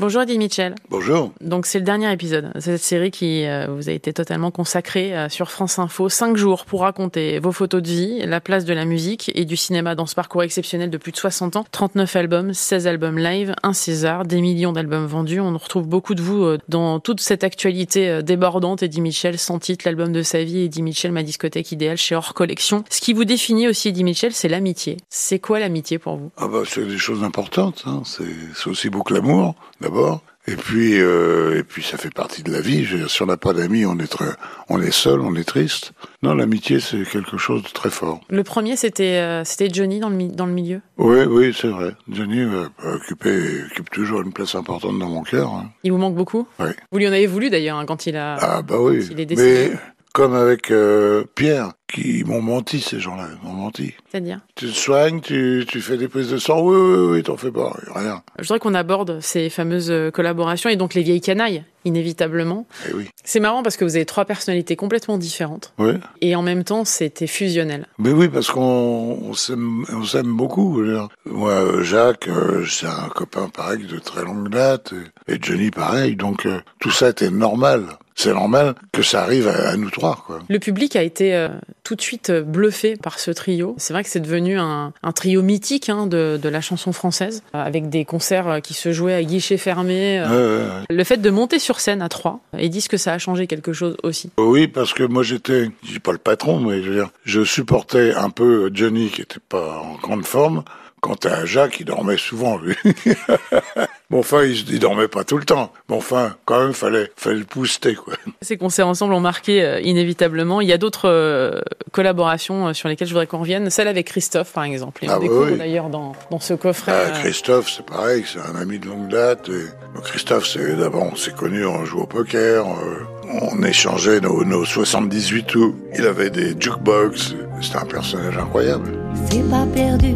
Bonjour 0.00 0.22
Eddie 0.22 0.38
Mitchell. 0.38 0.76
Bonjour. 0.88 1.30
Donc 1.42 1.66
c'est 1.66 1.78
le 1.78 1.84
dernier 1.84 2.10
épisode 2.10 2.52
de 2.54 2.60
cette 2.60 2.80
série 2.80 3.10
qui 3.10 3.44
euh, 3.44 3.66
vous 3.66 3.90
a 3.90 3.92
été 3.92 4.14
totalement 4.14 4.50
consacrée 4.50 5.14
euh, 5.14 5.28
sur 5.28 5.50
France 5.50 5.78
Info. 5.78 6.08
Cinq 6.08 6.38
jours 6.38 6.64
pour 6.64 6.80
raconter 6.80 7.38
vos 7.38 7.52
photos 7.52 7.82
de 7.82 7.88
vie, 7.88 8.18
la 8.24 8.40
place 8.40 8.64
de 8.64 8.72
la 8.72 8.86
musique 8.86 9.30
et 9.34 9.44
du 9.44 9.58
cinéma 9.58 9.94
dans 9.94 10.06
ce 10.06 10.14
parcours 10.14 10.42
exceptionnel 10.42 10.88
de 10.88 10.96
plus 10.96 11.12
de 11.12 11.18
60 11.18 11.56
ans. 11.56 11.66
39 11.70 12.16
albums, 12.16 12.54
16 12.54 12.86
albums 12.86 13.18
live, 13.18 13.54
un 13.62 13.74
César, 13.74 14.24
des 14.24 14.40
millions 14.40 14.72
d'albums 14.72 15.04
vendus. 15.04 15.38
On 15.38 15.52
retrouve 15.52 15.86
beaucoup 15.86 16.14
de 16.14 16.22
vous 16.22 16.44
euh, 16.44 16.56
dans 16.70 16.98
toute 16.98 17.20
cette 17.20 17.44
actualité 17.44 18.22
débordante. 18.22 18.82
Eddie 18.82 19.02
Mitchell, 19.02 19.38
sans 19.38 19.58
titre, 19.58 19.82
l'album 19.84 20.12
de 20.12 20.22
sa 20.22 20.42
vie. 20.42 20.60
Eddie 20.60 20.80
Mitchell, 20.80 21.12
ma 21.12 21.22
discothèque 21.22 21.72
idéale 21.72 21.98
chez 21.98 22.14
Hors 22.14 22.32
Collection. 22.32 22.84
Ce 22.88 23.02
qui 23.02 23.12
vous 23.12 23.26
définit 23.26 23.68
aussi, 23.68 23.88
Eddie 23.88 24.04
Mitchell, 24.04 24.32
c'est 24.32 24.48
l'amitié. 24.48 24.96
C'est 25.10 25.40
quoi 25.40 25.60
l'amitié 25.60 25.98
pour 25.98 26.16
vous? 26.16 26.30
Ah 26.38 26.48
bah 26.48 26.62
c'est 26.66 26.86
des 26.86 26.96
choses 26.96 27.22
importantes. 27.22 27.82
Hein. 27.84 28.00
C'est 28.06 28.70
aussi 28.70 28.88
beau 28.88 29.02
que 29.02 29.12
l'amour 29.12 29.56
d'abord. 29.90 30.22
Et 30.46 30.56
puis, 30.56 31.00
euh, 31.00 31.58
et 31.58 31.62
puis 31.62 31.82
ça 31.82 31.98
fait 31.98 32.12
partie 32.12 32.42
de 32.42 32.50
la 32.50 32.60
vie. 32.60 32.84
Je 32.84 32.94
veux 32.94 32.98
dire, 33.00 33.10
si 33.10 33.22
on 33.22 33.26
n'a 33.26 33.36
pas 33.36 33.52
d'amis, 33.52 33.84
on 33.84 33.98
est 33.98 34.10
très, 34.10 34.30
on 34.68 34.80
est 34.80 34.90
seul, 34.90 35.20
on 35.20 35.34
est 35.34 35.44
triste. 35.44 35.92
Non, 36.22 36.34
l'amitié, 36.34 36.80
c'est 36.80 37.04
quelque 37.04 37.36
chose 37.36 37.62
de 37.62 37.68
très 37.68 37.90
fort. 37.90 38.20
Le 38.30 38.42
premier, 38.42 38.74
c'était 38.76 39.18
euh, 39.18 39.44
c'était 39.44 39.68
Johnny 39.70 40.00
dans 40.00 40.08
le, 40.08 40.28
dans 40.28 40.46
le 40.46 40.52
milieu? 40.52 40.80
Oui, 40.96 41.24
oui, 41.28 41.54
c'est 41.56 41.68
vrai. 41.68 41.94
Johnny 42.08 42.40
euh, 42.40 42.68
occupé, 42.82 43.64
occupe 43.70 43.90
toujours 43.90 44.22
une 44.22 44.32
place 44.32 44.54
importante 44.54 44.98
dans 44.98 45.10
mon 45.10 45.22
cœur. 45.22 45.52
Hein. 45.52 45.70
Il 45.84 45.92
vous 45.92 45.98
manque 45.98 46.16
beaucoup? 46.16 46.48
Oui. 46.58 46.70
Vous 46.90 46.98
lui 46.98 47.06
en 47.06 47.12
avez 47.12 47.26
voulu 47.26 47.50
d'ailleurs 47.50 47.76
hein, 47.76 47.84
quand 47.86 48.06
il 48.06 48.16
a. 48.16 48.36
Ah 48.40 48.62
bah 48.62 48.80
oui. 48.80 49.06
Il 49.10 49.20
est 49.20 49.26
décédé. 49.26 49.72
Mais 49.72 49.78
comme 50.14 50.34
avec 50.34 50.70
euh, 50.70 51.24
Pierre, 51.34 51.72
qui 51.90 52.24
m'ont 52.24 52.42
menti, 52.42 52.80
ces 52.80 53.00
gens-là, 53.00 53.28
m'ont 53.42 53.52
menti. 53.52 53.94
C'est-à-dire 54.10 54.40
Tu 54.54 54.66
te 54.66 54.72
soignes, 54.72 55.20
tu, 55.20 55.64
tu 55.68 55.80
fais 55.80 55.96
des 55.96 56.08
prises 56.08 56.30
de 56.30 56.38
sang, 56.38 56.60
oui, 56.60 56.76
oui, 56.76 57.12
oui, 57.12 57.22
t'en 57.22 57.36
fais 57.36 57.50
pas, 57.50 57.76
rien. 57.94 58.22
Je 58.38 58.42
voudrais 58.44 58.58
qu'on 58.58 58.74
aborde 58.74 59.20
ces 59.20 59.50
fameuses 59.50 59.92
collaborations 60.12 60.70
et 60.70 60.76
donc 60.76 60.94
les 60.94 61.02
vieilles 61.02 61.20
canailles, 61.20 61.64
inévitablement. 61.84 62.66
Eh 62.88 62.94
oui. 62.94 63.08
C'est 63.24 63.40
marrant 63.40 63.62
parce 63.62 63.76
que 63.76 63.84
vous 63.84 63.96
avez 63.96 64.06
trois 64.06 64.24
personnalités 64.24 64.76
complètement 64.76 65.18
différentes 65.18 65.72
Oui. 65.78 65.92
et 66.20 66.34
en 66.34 66.42
même 66.42 66.64
temps 66.64 66.84
c'était 66.84 67.26
fusionnel. 67.26 67.86
Mais 67.98 68.10
oui, 68.10 68.28
parce 68.28 68.50
qu'on 68.50 69.18
on 69.22 69.32
s'aime 69.34 69.84
on 69.92 70.04
s'aime 70.04 70.36
beaucoup. 70.36 70.80
Moi, 71.26 71.50
euh, 71.50 71.82
Jacques, 71.82 72.28
euh, 72.28 72.64
c'est 72.68 72.86
un 72.86 73.08
copain 73.14 73.48
pareil 73.48 73.84
de 73.86 73.98
très 73.98 74.24
longue 74.24 74.48
date, 74.48 74.92
et 75.28 75.38
Johnny 75.40 75.70
pareil, 75.70 76.16
donc 76.16 76.46
euh, 76.46 76.60
tout 76.80 76.90
ça 76.90 77.10
était 77.10 77.30
normal. 77.30 77.84
C'est 78.16 78.34
normal 78.34 78.74
que 78.92 79.00
ça 79.02 79.22
arrive 79.22 79.48
à, 79.48 79.74
nous 79.78 79.88
trois, 79.88 80.22
quoi. 80.26 80.40
Le 80.50 80.58
public 80.58 80.94
a 80.94 81.02
été 81.02 81.34
euh, 81.34 81.48
tout 81.84 81.94
de 81.94 82.02
suite 82.02 82.30
bluffé 82.30 82.96
par 82.96 83.18
ce 83.18 83.30
trio. 83.30 83.74
C'est 83.78 83.94
vrai 83.94 84.04
que 84.04 84.10
c'est 84.10 84.20
devenu 84.20 84.58
un, 84.58 84.92
un 85.02 85.12
trio 85.12 85.40
mythique 85.40 85.88
hein, 85.88 86.06
de, 86.06 86.38
de 86.42 86.48
la 86.50 86.60
chanson 86.60 86.92
française, 86.92 87.42
avec 87.54 87.88
des 87.88 88.04
concerts 88.04 88.60
qui 88.62 88.74
se 88.74 88.92
jouaient 88.92 89.14
à 89.14 89.22
guichet 89.22 89.56
fermé. 89.56 90.20
euh. 90.20 90.26
Ouais, 90.28 90.64
ouais, 90.66 90.68
ouais. 90.80 90.84
Le 90.96 91.04
fait 91.04 91.16
de 91.16 91.30
monter 91.30 91.58
sur 91.58 91.69
scène 91.78 92.02
à 92.02 92.08
trois, 92.08 92.40
et 92.58 92.68
disent 92.68 92.88
que 92.88 92.96
ça 92.96 93.12
a 93.12 93.18
changé 93.18 93.46
quelque 93.46 93.72
chose 93.72 93.96
aussi. 94.02 94.30
Oui, 94.38 94.66
parce 94.66 94.92
que 94.92 95.04
moi 95.04 95.22
j'étais, 95.22 95.70
je 95.84 95.92
dis 95.92 96.00
pas 96.00 96.12
le 96.12 96.18
patron, 96.18 96.58
mais 96.58 96.82
je 96.82 96.88
veux 96.88 96.96
dire, 96.96 97.10
je 97.24 97.44
supportais 97.44 98.14
un 98.14 98.30
peu 98.30 98.70
Johnny 98.74 99.10
qui 99.10 99.22
était 99.22 99.40
pas 99.48 99.78
en 99.78 99.94
grande 99.94 100.24
forme. 100.24 100.64
Quant 101.00 101.16
à 101.24 101.46
Jacques, 101.46 101.80
il 101.80 101.86
dormait 101.86 102.18
souvent, 102.18 102.58
lui. 102.58 102.76
bon, 104.10 104.18
enfin, 104.20 104.42
il, 104.44 104.68
il 104.70 104.78
dormait 104.78 105.08
pas 105.08 105.24
tout 105.24 105.38
le 105.38 105.44
temps. 105.44 105.72
Bon, 105.88 105.96
enfin, 105.96 106.36
quand 106.44 106.60
même, 106.62 106.72
fallait, 106.72 107.10
fallait 107.16 107.36
le 107.38 107.44
booster, 107.44 107.94
quoi. 107.94 108.14
Ces 108.42 108.56
concerts 108.56 108.88
ensemble 108.88 109.14
ont 109.14 109.20
marqué 109.20 109.62
euh, 109.62 109.80
inévitablement. 109.80 110.60
Il 110.60 110.68
y 110.68 110.72
a 110.72 110.78
d'autres 110.78 111.08
euh, 111.08 111.60
collaborations 111.92 112.68
euh, 112.68 112.72
sur 112.72 112.88
lesquelles 112.88 113.08
je 113.08 113.12
voudrais 113.12 113.26
qu'on 113.26 113.38
revienne. 113.40 113.70
Celle 113.70 113.88
avec 113.88 114.06
Christophe, 114.06 114.52
par 114.52 114.64
exemple. 114.64 115.04
Et 115.04 115.08
on 115.08 115.12
Ah 115.12 115.14
bah 115.16 115.22
découvre 115.22 115.50
oui. 115.52 115.58
d'ailleurs 115.58 115.88
dans, 115.88 116.12
dans 116.30 116.40
ce 116.40 116.54
coffret. 116.54 116.92
Ah, 116.94 117.08
euh, 117.16 117.20
Christophe, 117.22 117.70
c'est 117.70 117.86
pareil, 117.86 118.24
c'est 118.26 118.40
un 118.40 118.60
ami 118.60 118.78
de 118.78 118.86
longue 118.86 119.08
date. 119.08 119.48
Et... 119.48 119.64
bon, 119.94 120.00
Christophe, 120.02 120.46
c'est 120.46 120.76
d'abord, 120.76 121.04
on 121.12 121.16
s'est 121.16 121.32
connus, 121.32 121.66
on 121.66 121.84
jouait 121.84 122.02
au 122.02 122.06
poker, 122.06 122.66
euh, 122.66 123.04
on 123.42 123.62
échangeait 123.62 124.20
nos, 124.20 124.44
nos 124.44 124.64
78 124.64 125.44
tout. 125.46 125.76
Il 125.96 126.06
avait 126.06 126.30
des 126.30 126.54
jukebox, 126.58 127.34
c'était 127.60 127.76
un 127.76 127.84
personnage 127.86 128.36
incroyable. 128.36 128.90
C'est 129.30 129.48
pas 129.50 129.66
perdu 129.74 130.14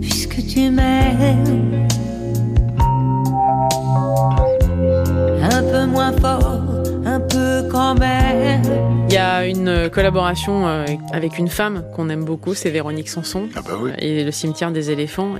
puisque 0.00 0.46
tu 0.46 0.70
m'aimes. 0.70 1.86
Moins 5.88 6.12
fort, 6.12 6.60
un 7.04 7.20
peu 7.20 7.68
quand 7.70 7.94
même. 7.94 8.62
Il 9.08 9.14
y 9.14 9.16
a 9.16 9.46
une 9.46 9.88
collaboration 9.90 10.66
euh, 10.66 10.84
avec 11.12 11.38
une 11.38 11.48
femme 11.48 11.82
qu'on 11.96 12.10
aime 12.10 12.24
beaucoup, 12.24 12.54
c'est 12.54 12.70
Véronique 12.70 13.08
Sanson. 13.08 13.48
Ah 13.56 13.60
bah 13.62 13.72
oui. 13.80 13.90
Et 13.98 14.24
le 14.24 14.30
cimetière 14.30 14.70
des 14.70 14.90
éléphants. 14.90 15.36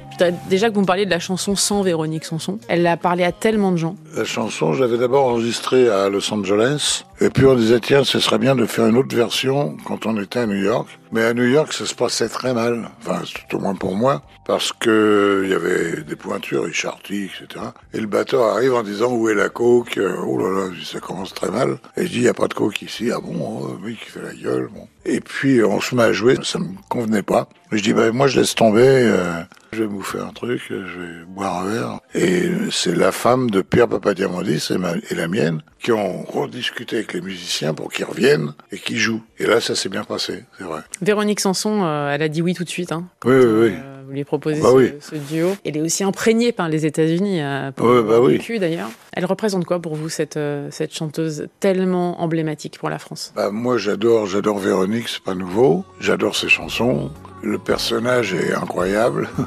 Déjà 0.48 0.70
que 0.70 0.75
vous 0.75 0.81
me 0.81 0.86
parliez 0.86 1.04
de 1.04 1.10
la 1.10 1.19
chanson 1.19 1.54
sans 1.54 1.82
Véronique 1.82 2.25
Sanson, 2.25 2.59
elle 2.69 2.86
a 2.86 2.97
parlé 2.97 3.25
à 3.25 3.32
tellement 3.32 3.72
de 3.72 3.76
gens. 3.76 3.97
La 4.16 4.25
chanson, 4.25 4.72
je 4.72 4.81
l'avais 4.81 4.98
d'abord 4.98 5.26
enregistrée 5.26 5.88
à 5.88 6.09
Los 6.09 6.32
Angeles. 6.32 7.04
Et 7.20 7.30
puis 7.30 7.46
on 7.46 7.56
disait, 7.56 7.80
tiens, 7.80 8.04
ce 8.04 8.20
serait 8.20 8.38
bien 8.38 8.54
de 8.54 8.64
faire 8.64 8.86
une 8.86 8.96
autre 8.96 9.14
version 9.14 9.76
quand 9.84 10.06
on 10.06 10.20
était 10.22 10.38
à 10.38 10.46
New 10.46 10.62
York. 10.62 10.86
Mais 11.10 11.24
à 11.24 11.34
New 11.34 11.46
York, 11.46 11.72
ça 11.72 11.84
se 11.84 11.94
passait 11.94 12.28
très 12.28 12.54
mal. 12.54 12.90
Enfin, 13.00 13.22
tout 13.48 13.56
au 13.56 13.60
moins 13.60 13.74
pour 13.74 13.96
moi. 13.96 14.22
Parce 14.46 14.72
que 14.72 15.42
il 15.44 15.50
y 15.50 15.54
avait 15.54 16.02
des 16.02 16.16
pointures, 16.16 16.64
Richard 16.64 17.00
T, 17.02 17.24
etc. 17.24 17.64
Et 17.92 18.00
le 18.00 18.06
batteur 18.06 18.44
arrive 18.44 18.74
en 18.74 18.82
disant, 18.82 19.12
où 19.12 19.28
est 19.28 19.34
la 19.34 19.48
coke? 19.48 19.98
Oh 19.98 20.38
là 20.38 20.66
là, 20.68 20.70
ça 20.84 21.00
commence 21.00 21.34
très 21.34 21.50
mal. 21.50 21.78
Et 21.96 22.06
je 22.06 22.10
dis, 22.12 22.16
il 22.18 22.22
n'y 22.22 22.28
a 22.28 22.34
pas 22.34 22.46
de 22.46 22.54
coke 22.54 22.80
ici. 22.82 23.10
Ah 23.12 23.18
bon? 23.20 23.34
Oh, 23.40 23.78
oui, 23.82 23.96
qui 24.02 24.10
fait 24.10 24.22
la 24.22 24.34
gueule. 24.34 24.68
Bon. 24.72 24.86
Et 25.04 25.20
puis 25.20 25.64
on 25.64 25.80
se 25.80 25.94
met 25.94 26.04
à 26.04 26.12
jouer. 26.12 26.36
Ça 26.44 26.58
me 26.60 26.68
convenait 26.88 27.22
pas. 27.22 27.48
Et 27.72 27.78
je 27.78 27.82
dis, 27.82 27.92
bah, 27.94 28.12
moi, 28.12 28.28
je 28.28 28.38
laisse 28.40 28.54
tomber. 28.54 28.80
euh, 28.82 29.42
je 29.72 29.82
vais 29.82 29.88
bouffer 29.88 30.18
un 30.18 30.32
truc, 30.32 30.60
je 30.68 30.74
vais 30.74 31.24
boire 31.26 31.58
un 31.62 31.66
verre. 31.70 32.00
Et 32.14 32.50
c'est 32.70 32.94
la 32.96 33.12
femme 33.12 33.50
de 33.50 33.62
Pierre 33.62 33.88
Papadiamondis 33.88 34.68
et, 34.70 34.78
ma- 34.78 34.94
et 35.10 35.14
la 35.14 35.28
mienne 35.28 35.62
qui 35.78 35.92
ont 35.92 36.22
rediscuté 36.24 36.96
avec 36.96 37.12
les 37.12 37.20
musiciens 37.20 37.74
pour 37.74 37.92
qu'ils 37.92 38.04
reviennent 38.06 38.52
et 38.72 38.78
qu'ils 38.78 38.98
jouent. 38.98 39.22
Et 39.38 39.46
là, 39.46 39.60
ça 39.60 39.74
s'est 39.74 39.88
bien 39.88 40.04
passé, 40.04 40.44
c'est 40.58 40.64
vrai. 40.64 40.80
Véronique 41.02 41.40
Sanson, 41.40 41.84
euh, 41.84 42.10
elle 42.14 42.22
a 42.22 42.28
dit 42.28 42.42
oui 42.42 42.54
tout 42.54 42.64
de 42.64 42.68
suite. 42.68 42.92
Hein, 42.92 43.04
Oui, 43.24 43.34
oui, 43.36 43.44
oui. 43.44 43.72
Euh, 43.76 43.94
vous 44.06 44.14
lui 44.14 44.24
proposez 44.24 44.60
Bah 44.62 44.68
ce, 44.70 44.74
oui. 44.74 44.92
ce 45.00 45.14
duo. 45.16 45.54
Elle 45.66 45.76
est 45.76 45.80
aussi 45.82 46.02
imprégnée 46.02 46.50
par 46.50 46.68
les 46.70 46.86
États-Unis. 46.86 47.42
Euh, 47.42 47.70
pour 47.72 47.86
Ouais, 47.88 48.02
bah 48.02 48.20
oui. 48.20 48.40
d'ailleurs. 48.58 48.88
Elle 49.12 49.26
représente 49.26 49.66
quoi 49.66 49.80
pour 49.80 49.96
vous 49.96 50.08
cette 50.08 50.38
euh, 50.38 50.68
cette 50.70 50.94
chanteuse 50.94 51.48
tellement 51.60 52.20
emblématique 52.22 52.78
pour 52.78 52.88
la 52.88 52.98
France? 52.98 53.32
Bah, 53.36 53.50
moi, 53.52 53.76
j'adore, 53.76 54.26
j'adore 54.26 54.58
Véronique, 54.58 55.08
c'est 55.08 55.22
pas 55.22 55.34
nouveau. 55.34 55.84
J'adore 56.00 56.36
ses 56.36 56.48
chansons. 56.48 57.10
Le 57.42 57.58
personnage 57.58 58.32
est 58.34 58.52
incroyable. 58.54 59.28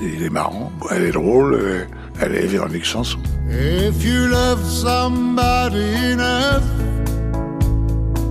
Il 0.00 0.22
est 0.22 0.30
marrant. 0.30 0.70
Elle 0.90 1.04
est 1.04 1.12
drôle. 1.12 1.58
Elle 1.60 1.86
elle 2.18 2.34
est 2.34 2.46
Véronique 2.46 2.86
Sanson. 2.86 3.18
If 3.50 4.02
you 4.04 4.26
love 4.28 4.62
somebody 4.64 6.12
enough, 6.12 6.62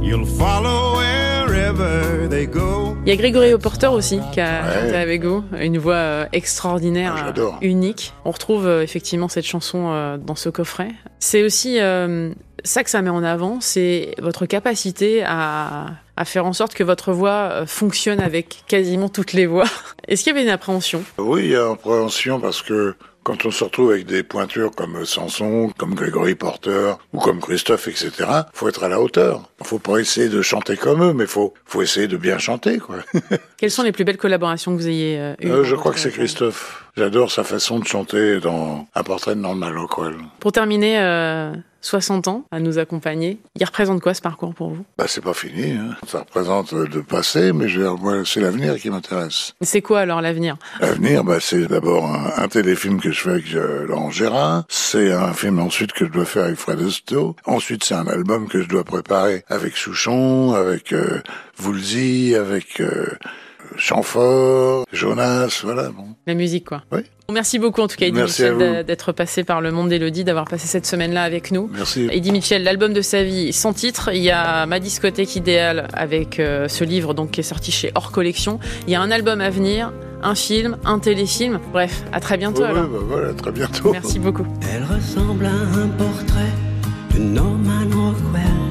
you'll 0.01 0.25
follow 0.25 0.97
wherever 0.97 2.27
they 2.29 2.47
go. 2.47 2.95
Il 3.05 3.09
y 3.09 3.11
a 3.11 3.15
Grégory 3.15 3.55
Porter 3.59 3.87
aussi 3.87 4.19
qui 4.33 4.41
a 4.41 4.63
Ouais. 4.63 4.73
chanté 4.81 4.95
avec 4.95 5.23
vous, 5.23 5.43
une 5.59 5.77
voix 5.77 5.93
euh, 5.95 6.25
extraordinaire, 6.33 7.13
Ah, 7.15 7.33
euh, 7.39 7.49
unique. 7.61 8.13
On 8.25 8.31
retrouve 8.31 8.65
euh, 8.65 8.81
effectivement 8.81 9.27
cette 9.27 9.45
chanson 9.45 9.89
euh, 9.91 10.17
dans 10.17 10.33
ce 10.35 10.49
coffret. 10.49 10.89
C'est 11.19 11.43
aussi 11.43 11.79
euh, 11.79 12.31
ça 12.63 12.83
que 12.83 12.89
ça 12.89 13.01
met 13.03 13.11
en 13.11 13.23
avant, 13.23 13.59
c'est 13.61 14.15
votre 14.19 14.47
capacité 14.47 15.23
à, 15.23 15.85
à 16.17 16.25
faire 16.25 16.45
en 16.45 16.53
sorte 16.53 16.73
que 16.73 16.83
votre 16.83 17.11
voix 17.11 17.49
euh, 17.51 17.65
fonctionne 17.65 18.19
avec 18.19 18.63
quasiment 18.67 19.09
toutes 19.09 19.33
les 19.33 19.45
voix. 19.45 19.65
Est-ce 20.07 20.23
qu'il 20.23 20.33
y 20.33 20.35
avait 20.35 20.45
une 20.45 20.51
appréhension? 20.51 21.03
Oui, 21.17 21.45
il 21.45 21.51
y 21.51 21.55
a 21.55 21.69
appréhension 21.71 22.39
parce 22.39 22.61
que 22.61 22.95
quand 23.25 23.43
on 23.43 23.49
se 23.49 23.63
retrouve 23.63 23.89
avec 23.89 24.05
des 24.05 24.21
pointures 24.21 24.69
comme 24.69 25.03
Samson, 25.03 25.71
comme 25.79 25.95
Grégory 25.95 26.35
Porter 26.35 26.93
ou 27.11 27.17
comme 27.17 27.39
Christophe, 27.39 27.87
etc., 27.87 28.11
faut 28.53 28.69
être 28.69 28.83
à 28.83 28.87
la 28.87 29.01
hauteur. 29.01 29.49
Faut 29.63 29.79
pas 29.79 29.97
essayer 29.97 30.29
de 30.29 30.43
chanter 30.43 30.77
comme 30.77 31.03
eux, 31.03 31.11
mais 31.11 31.25
faut 31.25 31.55
faut 31.65 31.81
essayer 31.81 32.07
de 32.07 32.17
bien 32.17 32.37
chanter, 32.37 32.77
quoi. 32.77 32.97
Quelles 33.57 33.71
sont 33.71 33.81
les 33.81 33.91
plus 33.91 34.03
belles 34.03 34.17
collaborations 34.17 34.75
que 34.75 34.77
vous 34.81 34.87
ayez 34.87 35.19
euh, 35.19 35.33
eues 35.41 35.49
Euh, 35.49 35.63
je 35.63 35.75
crois 35.75 35.91
que 35.91 35.99
c'est 35.99 36.11
Christophe. 36.11 36.85
J'adore 36.95 37.31
sa 37.31 37.43
façon 37.43 37.79
de 37.79 37.87
chanter 37.87 38.39
dans 38.39 38.87
Un 38.93 39.03
portrait 39.03 39.33
de 39.33 39.41
Norman 39.41 39.71
Rockwell. 39.75 40.17
Pour 40.39 40.51
terminer, 40.51 40.99
euh, 40.99 41.51
60 41.85 42.27
ans 42.27 42.43
à 42.51 42.59
nous 42.59 42.79
accompagner. 42.79 43.37
Il 43.59 43.63
représente 43.63 44.01
quoi 44.01 44.13
ce 44.13 44.21
parcours 44.21 44.53
pour 44.55 44.69
vous? 44.71 44.83
Bah, 44.97 45.05
c'est 45.07 45.23
pas 45.23 45.33
fini, 45.33 45.71
hein. 45.71 45.95
Ça 46.07 46.19
représente 46.19 46.73
le 46.73 47.03
passé, 47.03 47.53
mais 47.53 47.67
c'est 48.25 48.41
l'avenir 48.41 48.75
qui 48.77 48.89
m'intéresse. 48.89 49.53
C'est 49.61 49.81
quoi 49.81 49.99
alors 49.99 50.21
l'avenir? 50.21 50.57
L'avenir, 50.79 51.23
bah, 51.23 51.37
c'est 51.39 51.67
d'abord 51.67 52.05
un, 52.05 52.31
un 52.43 52.47
téléfilm 52.47 52.99
que 52.99 53.11
je 53.11 53.21
fais 53.21 53.29
avec 53.29 53.53
euh, 53.53 53.85
Laurent 53.85 54.09
Gérard. 54.09 54.63
C'est 54.67 55.11
un 55.11 55.33
film 55.33 55.59
ensuite 55.59 55.93
que 55.93 56.05
je 56.05 56.11
dois 56.11 56.25
faire 56.25 56.45
avec 56.45 56.57
Fred 56.57 56.81
Astaire. 56.81 57.33
Ensuite, 57.45 57.83
c'est 57.83 57.93
un 57.95 58.07
album 58.07 58.47
que 58.47 58.61
je 58.61 58.67
dois 58.67 58.83
préparer 58.83 59.43
avec 59.47 59.77
Souchon, 59.77 60.53
avec 60.53 60.91
euh, 60.91 61.21
Woolsey, 61.63 62.35
avec 62.35 62.81
euh, 62.81 63.05
Chamfort, 63.77 64.85
Jonas, 64.91 65.61
voilà. 65.63 65.89
Bon. 65.89 66.05
La 66.27 66.33
musique, 66.33 66.65
quoi. 66.65 66.83
Oui. 66.91 67.01
Merci 67.31 67.57
beaucoup, 67.59 67.81
en 67.81 67.87
tout 67.87 67.97
cas, 67.97 68.05
Eddie 68.05 68.17
Merci 68.17 68.43
à 68.43 68.51
Mitchell, 68.51 68.85
d'être 68.85 69.11
passé 69.11 69.43
par 69.43 69.59
le 69.61 69.71
monde 69.71 69.89
d'Elodie, 69.89 70.23
d'avoir 70.23 70.45
passé 70.45 70.67
cette 70.67 70.85
semaine-là 70.85 71.23
avec 71.23 71.51
nous. 71.51 71.69
Merci. 71.73 72.07
Eddie 72.11 72.31
Mitchell, 72.31 72.63
l'album 72.63 72.93
de 72.93 73.01
sa 73.01 73.23
vie, 73.23 73.51
sans 73.51 73.73
titre. 73.73 74.09
Il 74.13 74.21
y 74.21 74.31
a 74.31 74.65
Ma 74.65 74.79
discothèque 74.79 75.35
idéale 75.35 75.87
avec 75.93 76.39
euh, 76.39 76.67
ce 76.67 76.83
livre 76.83 77.13
donc 77.13 77.31
qui 77.31 77.39
est 77.39 77.43
sorti 77.43 77.71
chez 77.71 77.91
Hors 77.95 78.11
Collection. 78.11 78.59
Il 78.87 78.93
y 78.93 78.95
a 78.95 79.01
un 79.01 79.11
album 79.11 79.41
à 79.41 79.49
venir, 79.49 79.91
un 80.21 80.35
film, 80.35 80.77
un 80.85 80.99
téléfilm. 80.99 81.59
Bref, 81.71 82.03
à 82.11 82.19
très 82.19 82.37
bientôt. 82.37 82.61
Ouais, 82.61 82.69
ouais, 82.69 82.77
alors. 82.77 82.89
bah 82.89 82.99
voilà, 83.01 83.33
très 83.33 83.51
bientôt. 83.51 83.91
Merci 83.91 84.19
beaucoup. 84.19 84.45
Elle 84.73 84.83
ressemble 84.83 85.45
à 85.45 85.49
un 85.49 85.87
portrait 85.89 86.53
de 87.13 87.19
Norman 87.19 87.85
Rockwell. 87.91 88.64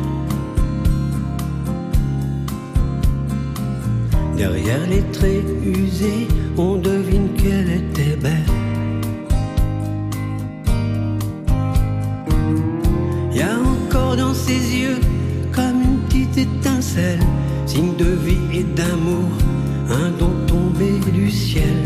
Derrière 4.36 4.86
les 4.88 5.02
traits 5.12 5.44
usés, 5.64 6.26
on 6.56 6.76
devine 6.76 7.28
qu'elle 7.36 7.70
était 7.70 8.16
belle. 8.16 8.32
Y 13.32 13.42
a 13.42 13.56
encore 13.58 14.16
dans 14.16 14.34
ses 14.34 14.76
yeux 14.76 14.98
comme 15.52 15.82
une 15.82 15.98
petite 16.08 16.36
étincelle, 16.36 17.20
signe 17.64 17.94
de 17.96 18.10
vie 18.26 18.58
et 18.58 18.64
d'amour, 18.64 19.30
un 19.88 20.10
don 20.18 20.32
tombé 20.48 20.98
du 21.12 21.30
ciel. 21.30 21.78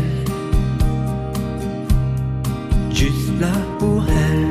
Juste 2.91 3.39
là 3.39 3.53
pour 3.77 4.03
elle. 4.09 4.47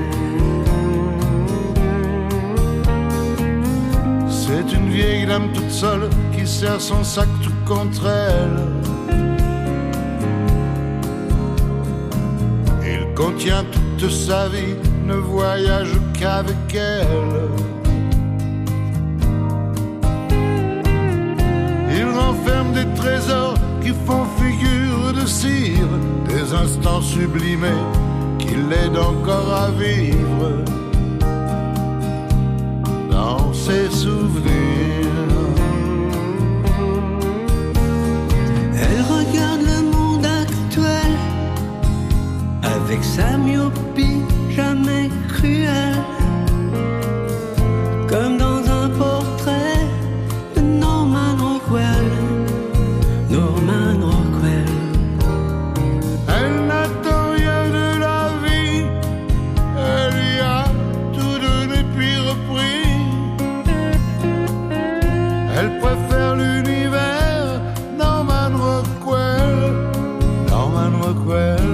C'est 4.31 4.73
une 4.75 4.89
vieille 4.89 5.27
dame 5.27 5.49
toute 5.53 5.71
seule 5.71 6.09
qui 6.33 6.47
serre 6.47 6.81
son 6.81 7.03
sac 7.05 7.29
tout 7.43 7.57
contre 7.69 8.06
elle. 8.06 8.59
Il 12.82 13.15
contient 13.15 13.65
toute 13.99 14.11
sa 14.11 14.49
vie, 14.49 14.75
ne 15.06 15.15
voyage 15.15 15.93
qu'avec 16.19 16.56
elle. 16.73 17.50
Il 21.91 22.06
renferme 22.06 22.73
des 22.73 22.87
trésors 22.94 23.59
qui 23.82 23.93
font 24.06 24.25
figure 24.38 25.12
de 25.12 25.26
cire, 25.26 25.88
des 26.26 26.55
instants 26.55 27.03
sublimés 27.03 27.85
qui 28.38 28.55
l'aident 28.55 28.99
encore 28.99 29.53
à 29.53 29.70
vivre 29.70 30.65
Elle 65.60 65.76
préfère 65.81 66.37
l'univers, 66.37 67.60
Norman 67.99 68.50
Rockwell, 68.56 69.56
Norman 70.49 70.93
Rockwell. 71.02 71.69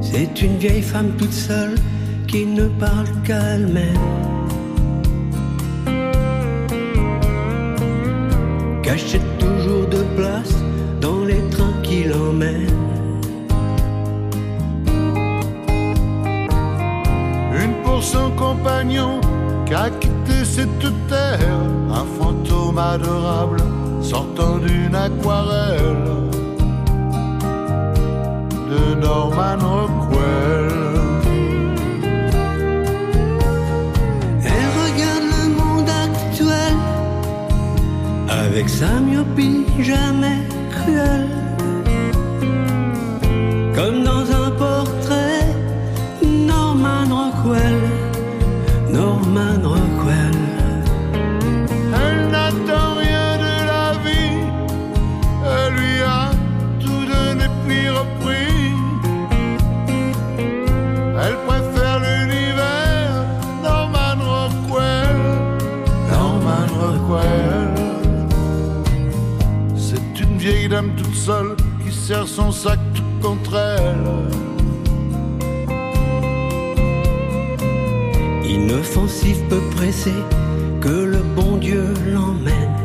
C'est 0.00 0.40
une 0.40 0.56
vieille 0.58 0.82
femme 0.82 1.10
toute 1.18 1.32
seule 1.32 1.74
qui 2.28 2.46
ne 2.46 2.68
parle 2.68 3.08
qu'à 3.24 3.40
elle-même. 3.54 4.06
Cachette 8.84 9.38
toujours 9.38 9.88
de 9.88 10.02
place 10.16 10.54
dans 11.00 11.24
les 11.24 11.42
trains 11.50 11.74
qui 11.82 12.04
l'emmènent. 12.04 12.78
Une 17.64 17.74
pour 17.82 18.00
son 18.00 18.30
compagnon 18.36 19.20
quitté 19.64 20.11
un 20.62 22.04
fantôme 22.18 22.78
adorable 22.78 23.58
sortant 24.00 24.58
d'une 24.58 24.94
aquarelle 24.94 26.04
de 28.70 28.94
Norman 29.00 29.58
Rockwell. 29.60 30.70
Elle 34.44 34.68
regarde 34.82 35.26
le 35.36 35.44
monde 35.60 35.88
actuel 35.88 36.76
avec 38.28 38.68
sa 38.68 39.00
myopie 39.00 39.66
jamais 39.80 40.38
cruelle. 40.70 41.28
Comme 43.74 44.04
dans 44.04 44.26
un 44.30 44.50
portrait, 44.52 45.46
Norman 46.24 47.06
Rockwell, 47.10 47.80
Norman 48.92 49.60
Rockwell. 49.62 49.91
Toute 70.96 71.14
seule 71.14 71.56
qui 71.84 71.92
serre 71.92 72.28
son 72.28 72.50
sac 72.50 72.78
tout 72.94 73.02
contre 73.26 73.56
elle. 73.56 74.42
Inoffensif, 78.48 79.38
peu 79.48 79.60
pressé, 79.76 80.12
que 80.80 81.04
le 81.14 81.22
bon 81.36 81.56
Dieu 81.56 81.84
l'emmène. 82.12 82.76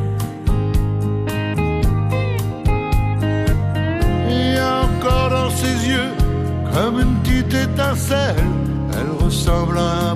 Il 4.30 4.54
y 4.56 4.58
a 4.58 4.84
encore 4.84 5.30
dans 5.30 5.50
ses 5.50 5.90
yeux 5.90 6.12
comme 6.74 7.00
une 7.00 7.16
petite 7.22 7.54
étincelle. 7.54 8.36
Elle 8.94 9.26
ressemble 9.26 9.78
à 9.78 10.12
un 10.12 10.16